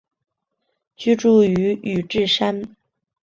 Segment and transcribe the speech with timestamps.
[0.95, 2.75] 居住于宇治山。